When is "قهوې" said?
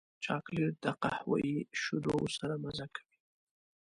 1.01-1.51